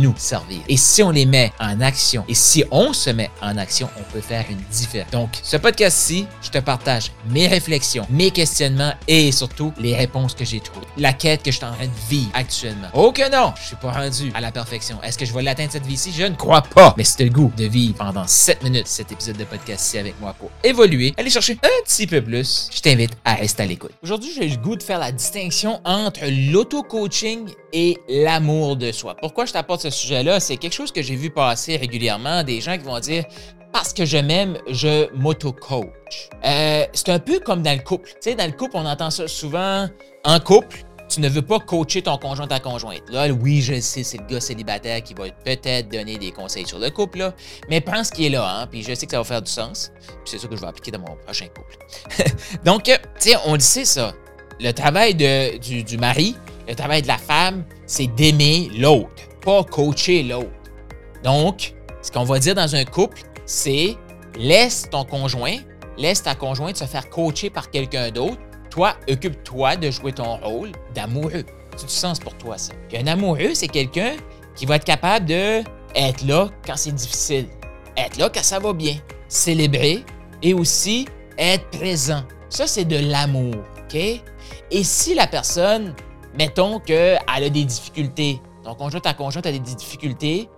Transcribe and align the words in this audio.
nous 0.00 0.14
servir. 0.16 0.60
Et 0.68 0.76
si 0.76 1.02
on 1.02 1.10
les 1.10 1.26
met 1.26 1.52
en 1.60 1.80
action, 1.80 2.24
et 2.28 2.34
si 2.34 2.64
on 2.70 2.92
se 2.92 3.10
met 3.10 3.30
en 3.42 3.56
action, 3.56 3.88
on 3.98 4.12
peut 4.12 4.20
faire 4.20 4.44
une 4.50 4.60
différence. 4.72 5.10
Donc, 5.10 5.30
ce 5.42 5.56
podcast-ci, 5.56 6.26
je 6.42 6.50
te 6.50 6.58
partage 6.58 7.12
mes 7.28 7.46
réflexions, 7.46 8.06
mes 8.10 8.30
questionnements 8.30 8.92
et 9.06 9.30
surtout 9.32 9.72
les 9.78 9.94
réponses 9.94 10.34
que 10.34 10.44
j'ai 10.44 10.60
trouvées. 10.60 10.86
La 10.96 11.12
quête 11.12 11.42
que 11.42 11.50
je 11.50 11.56
suis 11.56 11.66
en 11.66 11.72
train 11.72 11.86
de 11.86 12.08
vivre 12.08 12.30
actuellement. 12.34 12.88
Oh 12.94 13.12
que 13.12 13.30
non, 13.30 13.52
je 13.60 13.68
suis 13.68 13.76
pas 13.76 13.92
rendu 13.92 14.32
à 14.34 14.40
la 14.40 14.50
perfection. 14.50 15.00
Est-ce 15.02 15.18
que 15.18 15.24
je 15.24 15.32
vais 15.32 15.42
l'atteindre 15.42 15.72
cette 15.72 15.86
vie-ci? 15.86 16.12
Je 16.12 16.24
ne 16.24 16.34
crois 16.34 16.62
pas. 16.62 16.94
Mais 16.96 17.04
c'est 17.04 17.24
le 17.24 17.30
goût 17.30 17.52
de 17.56 17.64
vivre 17.64 17.94
pendant 17.96 18.26
7 18.26 18.62
minutes 18.62 18.86
cet 18.86 19.12
épisode 19.12 19.36
de 19.36 19.44
podcast-ci 19.44 19.98
avec 19.98 20.18
moi 20.20 20.34
pour 20.38 20.50
évoluer, 20.64 21.14
aller 21.16 21.30
chercher 21.30 21.58
un 21.62 21.84
petit 21.84 22.06
peu 22.06 22.22
plus. 22.22 22.68
Je 22.72 22.80
t'invite 22.80 23.12
à 23.24 23.34
rester 23.34 23.62
à 23.62 23.66
l'écoute. 23.66 23.92
Aujourd'hui, 24.02 24.30
j'ai 24.34 24.48
le 24.48 24.56
goût 24.56 24.76
de 24.76 24.82
faire 24.82 24.98
la 24.98 25.12
distinction 25.12 25.80
entre 25.84 26.20
l'auto-coaching 26.50 27.48
et 27.72 27.98
l'amour 28.08 28.76
de 28.76 28.90
soi. 28.92 29.16
Pourquoi 29.20 29.46
je 29.46 29.52
t'apporte 29.52 29.82
ce 29.82 29.89
sujet-là? 29.90 30.40
C'est 30.40 30.56
quelque 30.56 30.74
chose 30.74 30.92
que 30.92 31.02
j'ai 31.02 31.16
vu 31.16 31.30
passer 31.30 31.76
régulièrement, 31.76 32.42
des 32.42 32.60
gens 32.60 32.76
qui 32.76 32.84
vont 32.84 32.98
dire 33.00 33.24
parce 33.72 33.92
que 33.92 34.04
je 34.04 34.18
m'aime, 34.18 34.58
je 34.68 35.12
m'auto-coach. 35.14 36.28
Euh, 36.44 36.84
c'est 36.92 37.08
un 37.08 37.18
peu 37.18 37.38
comme 37.38 37.62
dans 37.62 37.76
le 37.76 37.82
couple. 37.82 38.10
Tu 38.20 38.34
dans 38.34 38.46
le 38.46 38.52
couple, 38.52 38.72
on 38.74 38.86
entend 38.86 39.10
ça 39.10 39.28
souvent. 39.28 39.88
En 40.24 40.40
couple, 40.40 40.84
tu 41.08 41.20
ne 41.20 41.28
veux 41.28 41.42
pas 41.42 41.58
coacher 41.58 42.02
ton 42.02 42.16
conjoint, 42.18 42.46
ta 42.46 42.60
conjointe. 42.60 43.02
Là, 43.10 43.28
oui, 43.28 43.60
je 43.60 43.80
sais, 43.80 44.04
c'est 44.04 44.18
le 44.18 44.26
gars 44.26 44.40
célibataire 44.40 45.02
qui 45.02 45.14
va 45.14 45.24
peut-être 45.44 45.88
donner 45.88 46.18
des 46.18 46.30
conseils 46.30 46.66
sur 46.66 46.78
le 46.78 46.90
couple, 46.90 47.32
mais 47.68 47.80
pense 47.80 48.10
qu'il 48.10 48.26
est 48.26 48.30
là, 48.30 48.60
hein, 48.60 48.66
puis 48.66 48.82
je 48.82 48.94
sais 48.94 49.06
que 49.06 49.12
ça 49.12 49.18
va 49.18 49.24
faire 49.24 49.42
du 49.42 49.50
sens. 49.50 49.92
Puis 50.06 50.16
c'est 50.26 50.38
ça 50.38 50.46
que 50.46 50.56
je 50.56 50.60
vais 50.60 50.68
appliquer 50.68 50.92
dans 50.92 51.00
mon 51.00 51.16
prochain 51.16 51.46
couple. 51.46 51.76
Donc, 52.64 52.84
tu 52.84 52.92
sais, 53.18 53.36
on 53.46 53.54
le 53.54 53.60
sait, 53.60 53.84
ça. 53.84 54.12
Le 54.60 54.72
travail 54.72 55.14
du 55.14 55.98
mari, 55.98 56.36
le 56.68 56.74
travail 56.74 57.02
de 57.02 57.08
la 57.08 57.18
femme, 57.18 57.64
c'est 57.86 58.06
d'aimer 58.06 58.70
l'autre, 58.76 59.22
pas 59.40 59.64
coacher 59.64 60.22
l'autre. 60.22 60.50
Donc, 61.22 61.74
ce 62.02 62.10
qu'on 62.10 62.24
va 62.24 62.38
dire 62.38 62.54
dans 62.54 62.74
un 62.74 62.84
couple, 62.84 63.22
c'est 63.46 63.96
laisse 64.36 64.88
ton 64.90 65.04
conjoint, 65.04 65.56
laisse 65.98 66.22
ta 66.22 66.34
conjointe 66.34 66.76
se 66.76 66.84
faire 66.84 67.08
coacher 67.10 67.50
par 67.50 67.70
quelqu'un 67.70 68.10
d'autre. 68.10 68.38
Toi, 68.70 68.94
occupe-toi 69.08 69.76
de 69.76 69.90
jouer 69.90 70.12
ton 70.12 70.36
rôle 70.36 70.70
d'amoureux. 70.94 71.44
C'est 71.76 71.86
du 71.86 71.92
sens 71.92 72.18
pour 72.20 72.36
toi, 72.36 72.56
ça. 72.56 72.72
Un 72.94 73.06
amoureux, 73.06 73.54
c'est 73.54 73.68
quelqu'un 73.68 74.12
qui 74.54 74.66
va 74.66 74.76
être 74.76 74.84
capable 74.84 75.26
de 75.26 75.62
être 75.94 76.22
là 76.24 76.48
quand 76.64 76.76
c'est 76.76 76.92
difficile, 76.92 77.46
être 77.96 78.16
là 78.16 78.30
quand 78.32 78.44
ça 78.44 78.60
va 78.60 78.72
bien, 78.72 78.96
célébrer 79.28 80.04
et 80.42 80.54
aussi 80.54 81.06
être 81.36 81.68
présent. 81.70 82.22
Ça, 82.48 82.66
c'est 82.66 82.84
de 82.84 83.10
l'amour, 83.10 83.56
OK? 83.84 83.94
Et 83.94 84.84
si 84.84 85.14
la 85.14 85.26
personne 85.26 85.94
mettons 86.34 86.80
qu'elle 86.80 87.18
a 87.26 87.48
des 87.48 87.64
difficultés. 87.64 88.40
Ton 88.62 88.74
conjoint, 88.74 89.00
ta 89.00 89.14
conjointe 89.14 89.46
a 89.46 89.52
des 89.52 89.58
difficultés. 89.58 90.48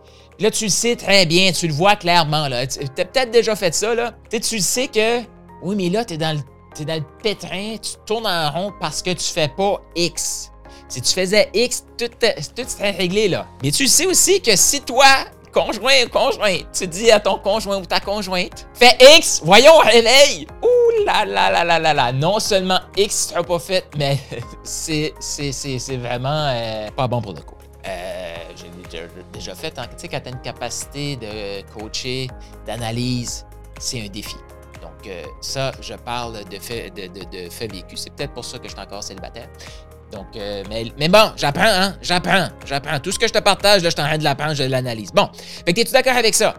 Là, 0.41 0.51
tu 0.51 0.65
le 0.65 0.71
sais 0.71 0.97
très 0.97 1.27
bien, 1.27 1.53
tu 1.53 1.69
le 1.69 1.73
vois 1.73 1.97
clairement. 1.97 2.49
Tu 2.49 3.01
as 3.01 3.05
peut-être 3.05 3.31
déjà 3.31 3.55
fait 3.55 3.75
ça. 3.75 3.95
Là. 3.95 4.13
tu 4.31 4.57
le 4.57 4.61
sais 4.61 4.89
que, 4.89 5.21
oui, 5.63 5.77
mais 5.77 5.89
là, 5.89 6.05
tu 6.05 6.15
es, 6.15 6.17
dans 6.17 6.37
le, 6.37 6.85
dans 6.85 6.95
le 6.95 7.05
pétrin, 7.23 7.77
tu 7.77 7.93
tournes 8.07 8.27
en 8.27 8.51
rond 8.51 8.73
parce 8.81 9.03
que 9.03 9.11
tu 9.11 9.25
fais 9.25 9.49
pas 9.49 9.81
X. 9.95 10.51
Si 10.89 11.01
tu 11.01 11.13
faisais 11.13 11.49
X, 11.55 11.87
tout, 11.97 12.09
tout 12.09 12.69
serait 12.69 12.91
réglé. 12.91 13.29
là. 13.29 13.47
Mais 13.63 13.71
tu 13.71 13.87
sais 13.87 14.07
aussi 14.07 14.41
que 14.41 14.57
si 14.57 14.81
toi, 14.81 15.07
conjoint 15.53 16.05
ou 16.05 16.09
conjointe, 16.09 16.67
tu 16.73 16.87
dis 16.89 17.11
à 17.11 17.21
ton 17.21 17.39
conjoint 17.39 17.79
ou 17.79 17.87
ta 17.87 18.01
conjointe, 18.01 18.67
fais 18.75 18.97
X, 19.19 19.43
voyons, 19.45 19.79
réveille. 19.79 20.47
Ouh 20.63 21.05
là 21.07 21.25
là 21.25 21.51
là 21.51 21.65
là 21.65 21.79
là 21.79 21.95
là. 21.95 22.13
Non 22.13 22.41
seulement 22.41 22.81
X 22.97 23.29
sera 23.29 23.43
pas 23.43 23.59
fait, 23.59 23.87
mais 23.97 24.19
c'est, 24.63 25.15
vraiment 25.99 26.49
euh, 26.49 26.89
pas 26.97 27.07
bon 27.07 27.21
pour 27.21 27.33
le 27.33 27.41
couple. 27.41 27.62
Déjà, 29.33 29.55
fait, 29.55 29.79
hein. 29.79 29.87
tu 29.91 29.99
sais, 29.99 30.09
quand 30.09 30.21
tu 30.21 30.29
as 30.29 30.33
une 30.33 30.41
capacité 30.41 31.17
de 31.17 31.63
coacher, 31.73 32.29
d'analyse, 32.67 33.47
c'est 33.79 34.01
un 34.01 34.09
défi. 34.09 34.37
Donc, 34.81 35.07
euh, 35.07 35.23
ça, 35.41 35.73
je 35.81 35.95
parle 35.95 36.45
de 36.49 36.59
fait, 36.59 36.91
de, 36.91 37.51
fait 37.51 37.69
vécu. 37.69 37.97
C'est 37.97 38.13
peut-être 38.15 38.35
pour 38.35 38.45
ça 38.45 38.59
que 38.59 38.65
je 38.65 38.73
suis 38.73 38.81
encore 38.81 39.03
célibataire. 39.03 39.49
Donc, 40.11 40.37
euh, 40.37 40.63
mais, 40.99 41.09
bon, 41.09 41.33
j'apprends, 41.37 41.63
hein? 41.65 41.97
J'apprends. 42.03 42.49
J'apprends. 42.67 42.99
Tout 43.01 43.13
ce 43.13 43.19
que 43.19 43.27
je 43.27 43.33
te 43.33 43.39
partage, 43.39 43.83
là, 43.83 43.91
je 43.91 43.95
suis 43.95 44.15
en 44.15 44.19
de 44.19 44.25
l'apprendre, 44.25 44.55
je 44.55 44.65
l'analyse. 44.65 45.13
Bon. 45.13 45.29
Fait 45.65 45.73
que 45.73 45.81
es-tu 45.81 45.93
d'accord 45.93 46.17
avec 46.17 46.35
ça? 46.35 46.55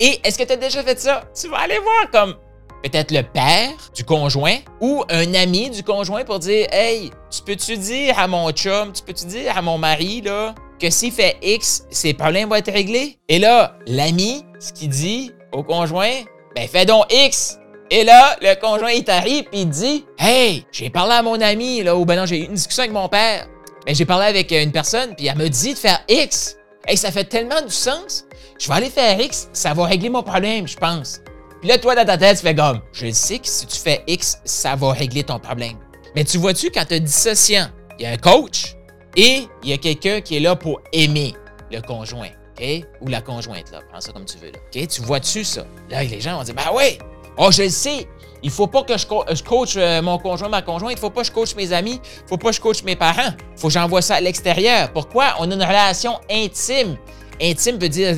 Et 0.00 0.20
est-ce 0.24 0.36
que 0.36 0.44
tu 0.44 0.52
as 0.52 0.56
déjà 0.56 0.82
fait 0.82 0.98
ça? 0.98 1.24
Tu 1.38 1.48
vas 1.48 1.58
aller 1.58 1.78
voir 1.78 2.10
comme 2.10 2.36
peut-être 2.82 3.12
le 3.12 3.22
père 3.22 3.70
du 3.94 4.04
conjoint 4.04 4.58
ou 4.80 5.04
un 5.08 5.34
ami 5.34 5.70
du 5.70 5.82
conjoint 5.82 6.24
pour 6.24 6.40
dire 6.40 6.66
Hey, 6.72 7.10
tu 7.30 7.42
peux-tu 7.42 7.76
dire 7.76 8.18
à 8.18 8.26
mon 8.26 8.50
chum, 8.50 8.92
tu 8.92 9.02
peux-tu 9.02 9.26
dire 9.26 9.56
à 9.56 9.62
mon 9.62 9.78
mari, 9.78 10.20
là, 10.20 10.54
que 10.82 10.90
s'il 10.90 11.12
fait 11.12 11.36
X, 11.42 11.84
ses 11.90 12.12
problèmes 12.12 12.48
vont 12.48 12.56
être 12.56 12.72
réglés? 12.72 13.16
Et 13.28 13.38
là, 13.38 13.76
l'ami, 13.86 14.44
ce 14.58 14.72
qu'il 14.72 14.88
dit 14.88 15.30
au 15.52 15.62
conjoint, 15.62 16.12
ben 16.56 16.68
fais 16.68 16.84
donc 16.84 17.06
X. 17.10 17.58
Et 17.90 18.02
là, 18.02 18.36
le 18.40 18.60
conjoint, 18.60 18.90
il 18.90 19.04
t'arrive 19.04 19.44
et 19.52 19.60
il 19.60 19.68
dit 19.68 20.04
Hey, 20.18 20.66
j'ai 20.72 20.90
parlé 20.90 21.12
à 21.12 21.22
mon 21.22 21.40
ami, 21.40 21.84
là, 21.84 21.96
ou 21.96 22.04
ben 22.04 22.16
non, 22.16 22.26
j'ai 22.26 22.40
eu 22.40 22.46
une 22.46 22.54
discussion 22.54 22.82
avec 22.82 22.92
mon 22.92 23.08
père. 23.08 23.46
Mais 23.86 23.94
j'ai 23.94 24.04
parlé 24.04 24.26
avec 24.26 24.50
une 24.50 24.72
personne, 24.72 25.14
puis 25.14 25.26
elle 25.28 25.38
me 25.38 25.48
dit 25.48 25.74
de 25.74 25.78
faire 25.78 26.02
X. 26.08 26.56
Hey, 26.86 26.96
ça 26.96 27.12
fait 27.12 27.24
tellement 27.24 27.62
du 27.62 27.72
sens. 27.72 28.24
Je 28.58 28.66
vais 28.66 28.74
aller 28.74 28.90
faire 28.90 29.20
X, 29.20 29.48
ça 29.52 29.74
va 29.74 29.86
régler 29.86 30.10
mon 30.10 30.24
problème, 30.24 30.66
je 30.66 30.76
pense. 30.76 31.20
Puis 31.60 31.68
là, 31.68 31.78
toi, 31.78 31.94
dans 31.94 32.04
ta 32.04 32.18
tête, 32.18 32.38
tu 32.38 32.42
fais 32.42 32.56
comme 32.56 32.80
Je 32.92 33.08
sais 33.12 33.38
que 33.38 33.46
si 33.46 33.66
tu 33.66 33.78
fais 33.78 34.02
X, 34.08 34.38
ça 34.44 34.74
va 34.74 34.92
régler 34.92 35.22
ton 35.22 35.38
problème. 35.38 35.76
Mais 36.16 36.24
tu 36.24 36.38
vois-tu, 36.38 36.70
quand 36.70 36.84
tu 36.84 36.98
dissociant, 36.98 37.68
il 37.98 38.02
y 38.02 38.06
a 38.06 38.10
un 38.10 38.16
coach 38.16 38.74
et 39.16 39.46
il 39.62 39.70
y 39.70 39.72
a 39.72 39.78
quelqu'un 39.78 40.20
qui 40.20 40.36
est 40.36 40.40
là 40.40 40.56
pour 40.56 40.80
aimer 40.92 41.34
le 41.70 41.80
conjoint. 41.80 42.28
OK? 42.58 42.84
Ou 43.00 43.08
la 43.08 43.20
conjointe, 43.20 43.70
là. 43.72 43.80
Prends 43.90 44.00
ça 44.00 44.12
comme 44.12 44.24
tu 44.24 44.38
veux, 44.38 44.50
là. 44.50 44.58
OK? 44.74 44.86
Tu 44.88 45.02
vois-tu 45.02 45.44
ça? 45.44 45.64
Là, 45.90 46.02
les 46.04 46.20
gens 46.20 46.36
vont 46.36 46.44
dire 46.44 46.54
Ben 46.54 46.70
oui, 46.74 46.98
Oh, 47.38 47.50
je 47.50 47.62
le 47.62 47.68
sais. 47.70 48.06
Il 48.42 48.50
faut 48.50 48.66
pas 48.66 48.82
que 48.82 48.96
je, 48.98 49.06
coach 49.42 49.74
euh, 49.76 50.02
mon 50.02 50.18
conjoint, 50.18 50.48
ma 50.48 50.62
conjointe. 50.62 50.94
Il 50.96 50.98
faut 50.98 51.10
pas 51.10 51.20
que 51.20 51.28
je 51.28 51.32
coach 51.32 51.54
mes 51.54 51.72
amis. 51.72 52.00
Il 52.02 52.28
faut 52.28 52.36
pas 52.36 52.50
que 52.50 52.56
je 52.56 52.60
coach 52.60 52.82
mes 52.82 52.96
parents. 52.96 53.30
Il 53.54 53.60
faut 53.60 53.68
que 53.68 53.72
j'envoie 53.72 54.02
ça 54.02 54.16
à 54.16 54.20
l'extérieur. 54.20 54.92
Pourquoi? 54.92 55.34
On 55.38 55.50
a 55.50 55.54
une 55.54 55.62
relation 55.62 56.18
intime. 56.30 56.96
Intime 57.40 57.78
veut 57.78 57.88
dire 57.88 58.16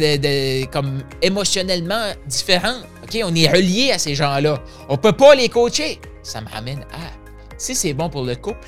comme 0.71 1.03
émotionnellement 1.21 2.13
différent. 2.27 2.77
OK? 3.03 3.21
On 3.23 3.35
est 3.35 3.49
relié 3.49 3.93
à 3.93 3.99
ces 3.99 4.15
gens-là. 4.15 4.59
On 4.89 4.97
peut 4.97 5.13
pas 5.13 5.35
les 5.35 5.49
coacher. 5.49 6.01
Ça 6.23 6.41
me 6.41 6.49
ramène 6.49 6.81
à 6.93 7.25
si 7.59 7.75
c'est 7.75 7.93
bon 7.93 8.09
pour 8.09 8.25
le 8.25 8.35
couple, 8.35 8.67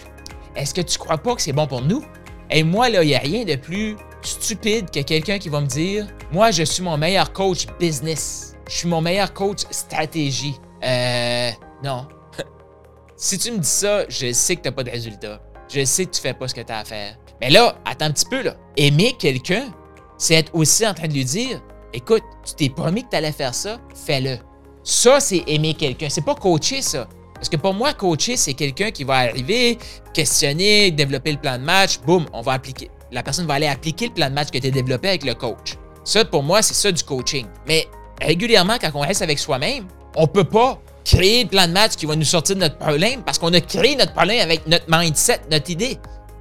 est-ce 0.57 0.75
que 0.75 0.81
tu 0.81 0.99
crois 0.99 1.19
pas 1.19 1.35
que 1.35 1.43
c'est 1.43 1.53
bon 1.53 1.67
pour 1.67 1.83
nous? 1.83 2.05
Et 2.51 2.63
moi, 2.63 2.89
là, 2.89 3.03
il 3.03 3.09
n'y 3.09 3.15
a 3.15 3.21
rien 3.21 3.45
de 3.45 3.57
plus 3.57 3.97
stupide 4.23 4.91
que 4.91 5.01
quelqu'un 5.01 5.39
qui 5.39 5.49
va 5.49 5.61
me 5.61 5.67
dire 5.67 6.07
Moi, 6.33 6.51
je 6.51 6.63
suis 6.63 6.83
mon 6.83 6.97
meilleur 6.97 7.33
coach 7.33 7.67
business 7.79 8.57
je 8.69 8.77
suis 8.77 8.89
mon 8.89 9.01
meilleur 9.01 9.33
coach 9.33 9.61
stratégie. 9.71 10.59
Euh, 10.83 11.51
non. 11.83 12.07
si 13.17 13.39
tu 13.39 13.53
me 13.53 13.59
dis 13.59 13.69
ça, 13.69 14.09
je 14.09 14.33
sais 14.33 14.57
que 14.57 14.63
tu 14.63 14.69
n'as 14.69 14.73
pas 14.73 14.85
de 14.85 14.91
résultat. 14.91 15.41
Je 15.69 15.85
sais 15.85 16.05
que 16.07 16.11
tu 16.11 16.21
fais 16.21 16.35
pas 16.35 16.49
ce 16.49 16.55
que 16.55 16.61
tu 16.61 16.73
as 16.73 16.79
à 16.79 16.85
faire. 16.85 17.17
Mais 17.41 17.51
là, 17.51 17.77
attends 17.85 18.07
un 18.07 18.11
petit 18.13 18.27
peu, 18.27 18.43
là. 18.43 18.57
Aimer 18.77 19.15
quelqu'un, 19.19 19.69
c'est 20.19 20.35
être 20.35 20.55
aussi 20.55 20.87
en 20.87 20.95
train 20.95 21.09
de 21.09 21.13
lui 21.13 21.25
dire 21.25 21.63
écoute, 21.93 22.23
tu 22.45 22.55
t'es 22.55 22.69
promis 22.69 23.05
que 23.05 23.11
tu 23.11 23.17
allais 23.17 23.33
faire 23.33 23.55
ça, 23.55 23.79
fais-le. 23.95 24.39
Ça, 24.83 25.19
c'est 25.21 25.43
aimer 25.47 25.75
quelqu'un. 25.75 26.09
C'est 26.09 26.25
pas 26.25 26.35
coacher, 26.35 26.83
ça. 26.83 27.09
Parce 27.47 27.59
que 27.59 27.63
pour 27.63 27.75
moi, 27.75 27.93
coacher, 27.93 28.37
c'est 28.37 28.55
quelqu'un 28.55 28.91
qui 28.91 29.05
va 29.05 29.19
arriver, 29.19 29.79
questionner, 30.13 30.91
développer 30.91 31.31
le 31.31 31.39
plan 31.39 31.57
de 31.59 31.63
match, 31.63 32.01
boum, 32.01 32.27
on 32.33 32.41
va 32.41 32.55
appliquer. 32.55 32.91
La 33.13 33.23
personne 33.23 33.47
va 33.47 33.55
aller 33.55 33.69
appliquer 33.69 34.09
le 34.09 34.15
plan 34.15 34.29
de 34.29 34.35
match 34.35 34.51
que 34.51 34.59
tu 34.59 34.67
as 34.67 34.71
développé 34.73 35.11
avec 35.11 35.25
le 35.25 35.33
coach. 35.35 35.75
Ça, 36.03 36.25
pour 36.25 36.43
moi, 36.43 36.61
c'est 36.61 36.75
ça 36.75 36.91
du 36.91 37.05
coaching. 37.05 37.47
Mais 37.69 37.87
régulièrement, 38.21 38.79
quand 38.81 38.91
on 38.95 38.99
reste 38.99 39.23
avec 39.23 39.39
soi-même, 39.39 39.87
on 40.17 40.27
peut 40.27 40.43
pas 40.43 40.81
créer 41.05 41.45
le 41.45 41.49
plan 41.49 41.69
de 41.69 41.73
match 41.73 41.95
qui 41.95 42.07
va 42.07 42.17
nous 42.17 42.25
sortir 42.25 42.57
de 42.57 42.63
notre 42.63 42.79
problème 42.79 43.23
parce 43.23 43.39
qu'on 43.39 43.55
a 43.55 43.61
créé 43.61 43.95
notre 43.95 44.13
problème 44.13 44.41
avec 44.41 44.67
notre 44.67 44.87
mindset, 44.89 45.43
notre 45.49 45.71
idée. 45.71 45.99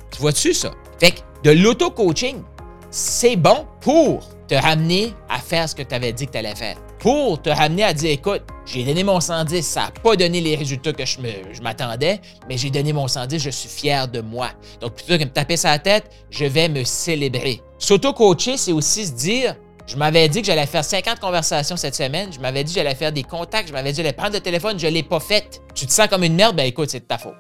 Tu 0.10 0.20
vois-tu 0.20 0.56
ça? 0.56 0.72
Fait 1.00 1.12
que 1.12 1.20
de 1.44 1.52
l'auto-coaching, 1.52 2.42
c'est 2.90 3.36
bon 3.36 3.68
pour 3.80 4.28
te 4.48 4.56
ramener 4.56 5.14
à 5.30 5.38
faire 5.38 5.70
ce 5.70 5.76
que 5.76 5.84
tu 5.84 5.94
avais 5.94 6.14
dit 6.14 6.26
que 6.26 6.32
tu 6.32 6.38
allais 6.40 6.56
faire. 6.56 6.78
Pour 6.98 7.40
te 7.44 7.52
ramener 7.52 7.84
à 7.84 7.94
dire, 7.94 8.10
écoute, 8.10 8.42
J'ai 8.66 8.84
donné 8.84 9.04
mon 9.04 9.20
110, 9.20 9.62
ça 9.62 9.82
n'a 9.82 9.92
pas 9.92 10.16
donné 10.16 10.42
les 10.42 10.56
résultats 10.56 10.92
que 10.92 11.06
je 11.06 11.62
m'attendais, 11.62 12.20
mais 12.50 12.58
j'ai 12.58 12.72
donné 12.72 12.94
mon 12.94 13.08
110, 13.08 13.38
je 13.38 13.50
suis 13.52 13.70
fier 13.70 14.08
de 14.08 14.22
moi. 14.22 14.50
Donc, 14.82 14.96
plutôt 14.96 15.14
que 15.14 15.20
de 15.20 15.26
me 15.26 15.30
taper 15.30 15.56
sa 15.56 15.78
tête, 15.78 16.10
je 16.32 16.46
vais 16.46 16.68
me 16.68 16.84
célébrer. 16.84 17.62
S'auto-coacher, 17.78 18.58
c'est 18.58 18.72
aussi 18.72 19.06
se 19.06 19.12
dire, 19.12 19.56
je 19.86 19.96
m'avais 19.98 20.28
dit 20.30 20.42
que 20.42 20.48
j'allais 20.48 20.66
faire 20.66 20.84
50 20.84 21.20
conversations 21.20 21.78
cette 21.78 21.94
semaine, 21.94 22.34
je 22.34 22.40
m'avais 22.40 22.64
dit 22.64 22.74
que 22.74 22.80
j'allais 22.80 22.96
faire 22.96 23.12
des 23.12 23.22
contacts, 23.22 23.68
je 23.68 23.74
m'avais 23.74 23.92
dit 23.92 23.98
que 23.98 24.04
j'allais 24.04 24.16
prendre 24.16 24.34
le 24.34 24.42
téléphone, 24.42 24.80
je 24.80 24.88
ne 24.88 24.92
l'ai 24.92 25.04
pas 25.04 25.20
fait. 25.20 25.62
Tu 25.76 25.86
te 25.86 25.92
sens 25.92 26.08
comme 26.08 26.24
une 26.24 26.36
merde, 26.36 26.56
ben 26.56 26.66
écoute, 26.66 26.90
c'est 26.90 27.02
de 27.02 27.06
ta 27.06 27.20
faute. 27.20 27.36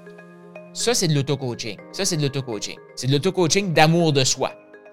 Ça, 0.73 0.93
c'est 0.93 1.07
de 1.07 1.15
l'auto-coaching. 1.15 1.77
Ça, 1.91 2.05
c'est 2.05 2.17
de 2.17 2.21
l'auto-coaching. 2.21 2.75
C'est 2.95 3.07
de 3.07 3.13
l'auto-coaching 3.13 3.73
d'amour 3.73 4.13
de 4.13 4.23
soi. 4.23 4.51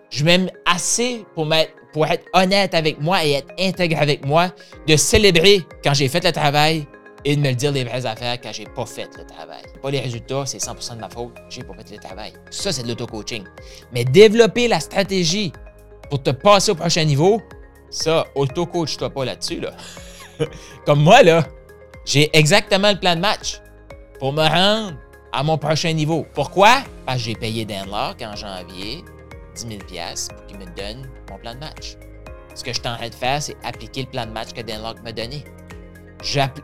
Je 0.09 0.25
m'aime 0.25 0.49
assez 0.65 1.27
pour 1.35 1.45
mettre 1.45 1.73
pour 1.93 2.07
être 2.07 2.25
honnête 2.33 2.75
avec 2.75 3.01
moi 3.01 3.25
et 3.25 3.33
être 3.33 3.53
intègre 3.59 3.99
avec 4.01 4.25
moi, 4.25 4.51
de 4.87 4.97
célébrer 4.97 5.63
quand 5.85 5.95
j'ai 5.95 6.09
fait 6.09 6.25
le 6.25 6.33
travail 6.33 6.87
et 7.25 7.37
de 7.37 7.41
me 7.41 7.51
le 7.51 7.55
dire 7.55 7.73
les 7.73 7.85
vraies 7.85 8.07
affaires 8.07 8.41
quand 8.41 8.53
j'ai 8.53 8.65
pas 8.65 8.87
fait 8.87 9.09
le 9.17 9.27
travail. 9.27 9.63
Pas 9.81 9.91
les 9.91 10.01
résultats, 10.01 10.45
c'est 10.47 10.59
100% 10.59 10.97
de 10.97 11.01
ma 11.01 11.09
faute, 11.09 11.35
j'ai 11.49 11.63
pas 11.63 11.75
fait 11.75 11.95
le 11.95 12.03
travail. 12.03 12.33
Ça, 12.51 12.73
c'est 12.73 12.83
de 12.83 12.89
l'auto-coaching. 12.89 13.45
Mais 13.93 14.05
développer 14.05 14.69
la 14.69 14.81
stratégie 14.81 15.53
pour 16.11 16.23
te 16.23 16.31
passer 16.31 16.73
au 16.73 16.75
prochain 16.75 17.05
niveau, 17.05 17.41
ça, 17.91 18.27
auto-coach-toi 18.35 19.11
pas 19.11 19.25
là-dessus, 19.25 19.61
là. 19.61 19.71
Comme 20.87 21.03
moi, 21.03 21.23
là, 21.23 21.47
j'ai 22.05 22.29
exactement 22.37 22.91
le 22.91 22.99
plan 22.99 23.15
de 23.15 23.21
match 23.21 23.61
pour 24.19 24.33
me 24.33 24.43
rendre 24.43 24.97
à 25.33 25.43
mon 25.43 25.59
prochain 25.59 25.93
niveau. 25.93 26.27
Pourquoi? 26.35 26.83
Parce 27.07 27.19
que 27.19 27.25
j'ai 27.25 27.35
payé 27.35 27.65
Dan 27.65 27.87
Locke 27.87 28.23
en 28.23 28.37
janvier 28.37 29.05
10 29.55 29.67
000 29.69 29.81
pour 29.81 30.47
qu'il 30.47 30.59
me 30.59 30.65
donne 30.77 31.09
mon 31.31 31.39
plan 31.39 31.55
de 31.55 31.61
match. 31.61 31.97
Ce 32.55 32.63
que 32.63 32.73
je 32.73 32.81
train 32.81 33.09
de 33.09 33.15
faire, 33.15 33.43
c'est 33.43 33.57
appliquer 33.65 34.03
le 34.03 34.09
plan 34.09 34.27
de 34.27 34.33
match 34.33 34.53
que 34.53 34.61
Denlock 34.61 35.03
m'a 35.03 35.13
donné. 35.13 35.45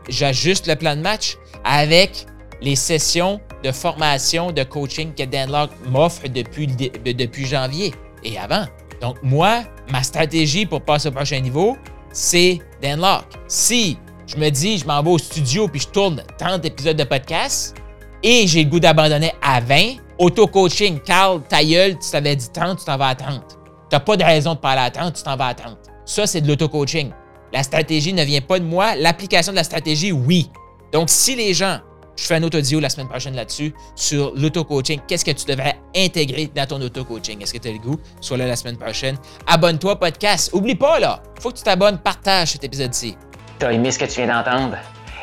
J'ajuste 0.07 0.67
le 0.67 0.75
plan 0.75 0.95
de 0.95 1.01
match 1.01 1.37
avec 1.63 2.25
les 2.61 2.75
sessions 2.75 3.41
de 3.63 3.71
formation, 3.71 4.51
de 4.51 4.63
coaching 4.63 5.13
que 5.13 5.23
Danlock 5.23 5.71
m'offre 5.85 6.27
depuis, 6.27 6.67
depuis 6.67 7.45
janvier 7.45 7.93
et 8.23 8.37
avant. 8.37 8.65
Donc, 9.01 9.17
moi, 9.23 9.63
ma 9.91 10.03
stratégie 10.03 10.65
pour 10.65 10.81
passer 10.81 11.09
au 11.09 11.11
prochain 11.11 11.39
niveau, 11.39 11.77
c'est 12.11 12.59
Danlock. 12.81 13.25
Si 13.47 13.97
je 14.27 14.37
me 14.37 14.49
dis, 14.49 14.77
je 14.77 14.85
m'en 14.85 15.01
vais 15.01 15.11
au 15.11 15.17
studio 15.17 15.67
puis 15.67 15.81
je 15.81 15.87
tourne 15.87 16.23
30 16.37 16.65
épisodes 16.65 16.97
de 16.97 17.03
podcast 17.03 17.75
et 18.23 18.45
j'ai 18.47 18.63
le 18.63 18.69
goût 18.69 18.79
d'abandonner 18.79 19.31
à 19.41 19.59
20, 19.59 19.95
Auto-coaching, 20.19 20.99
Carl, 20.99 21.41
ta 21.47 21.63
gueule, 21.63 21.97
tu 21.97 22.09
t'avais 22.11 22.35
dit 22.35 22.49
30, 22.51 22.79
tu 22.79 22.85
t'en 22.85 22.97
vas 22.97 23.07
à 23.07 23.15
30. 23.15 23.41
Tu 23.49 23.55
n'as 23.93 24.01
pas 24.01 24.17
de 24.17 24.23
raison 24.25 24.53
de 24.53 24.59
parler 24.59 24.81
à 24.81 24.91
30, 24.91 25.15
tu 25.15 25.23
t'en 25.23 25.37
vas 25.37 25.47
à 25.47 25.53
30. 25.53 25.77
Ça, 26.05 26.27
c'est 26.27 26.41
de 26.41 26.47
l'auto-coaching. 26.49 27.11
La 27.53 27.63
stratégie 27.63 28.11
ne 28.11 28.23
vient 28.23 28.41
pas 28.41 28.59
de 28.59 28.65
moi. 28.65 28.95
L'application 28.95 29.53
de 29.53 29.55
la 29.55 29.63
stratégie, 29.63 30.11
oui. 30.11 30.51
Donc, 30.91 31.09
si 31.09 31.35
les 31.35 31.53
gens, 31.53 31.79
je 32.17 32.25
fais 32.25 32.35
un 32.35 32.43
auto 32.43 32.57
audio 32.57 32.81
la 32.81 32.89
semaine 32.89 33.07
prochaine 33.07 33.33
là-dessus, 33.33 33.73
sur 33.95 34.33
l'auto-coaching, 34.35 34.99
qu'est-ce 35.07 35.23
que 35.23 35.31
tu 35.31 35.45
devrais 35.45 35.79
intégrer 35.95 36.51
dans 36.53 36.67
ton 36.67 36.81
auto-coaching? 36.81 37.41
Est-ce 37.41 37.53
que 37.53 37.59
tu 37.59 37.69
as 37.69 37.71
le 37.71 37.79
goût? 37.79 37.97
Sois 38.19 38.35
là 38.35 38.45
la 38.45 38.57
semaine 38.57 38.77
prochaine. 38.77 39.17
Abonne-toi 39.47 39.97
podcast. 39.97 40.49
Oublie 40.51 40.75
pas, 40.75 40.99
là, 40.99 41.23
faut 41.39 41.49
que 41.51 41.57
tu 41.57 41.63
t'abonnes, 41.63 41.97
partage 41.97 42.49
cet 42.49 42.65
épisode-ci. 42.65 43.15
T'as 43.57 43.71
aimé 43.71 43.89
ce 43.89 43.99
que 43.99 44.05
tu 44.05 44.21
viens 44.21 44.27
d'entendre? 44.27 44.75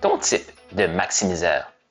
ton 0.00 0.18
type 0.18 0.50
de 0.72 0.86
maximiseur. 0.86 1.72